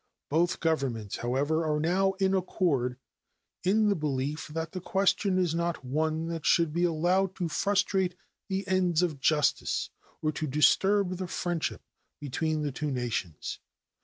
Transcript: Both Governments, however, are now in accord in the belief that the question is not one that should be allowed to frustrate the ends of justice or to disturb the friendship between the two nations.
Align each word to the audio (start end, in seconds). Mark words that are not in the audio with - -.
Both 0.29 0.61
Governments, 0.61 1.17
however, 1.17 1.63
are 1.63 1.79
now 1.79 2.13
in 2.13 2.33
accord 2.33 2.97
in 3.63 3.87
the 3.87 3.95
belief 3.95 4.47
that 4.47 4.71
the 4.71 4.81
question 4.81 5.37
is 5.37 5.53
not 5.53 5.85
one 5.85 6.25
that 6.29 6.43
should 6.43 6.73
be 6.73 6.85
allowed 6.85 7.35
to 7.35 7.47
frustrate 7.47 8.15
the 8.49 8.67
ends 8.67 9.03
of 9.03 9.19
justice 9.19 9.91
or 10.23 10.31
to 10.31 10.47
disturb 10.47 11.17
the 11.17 11.27
friendship 11.27 11.83
between 12.19 12.63
the 12.63 12.71
two 12.71 12.89
nations. 12.89 13.59